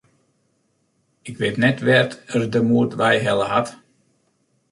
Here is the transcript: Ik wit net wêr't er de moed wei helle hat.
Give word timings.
Ik 1.29 1.35
wit 1.41 1.57
net 1.63 1.77
wêr't 1.85 2.13
er 2.35 2.43
de 2.53 2.61
moed 2.69 2.91
wei 2.99 3.15
helle 3.25 3.47
hat. 3.53 3.67